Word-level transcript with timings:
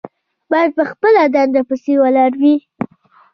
باید 0.51 0.71
په 0.77 0.83
خپله 0.91 1.21
دنده 1.35 1.61
پسې 1.67 1.93
ولاړ 2.03 2.31
وي. 2.41 2.55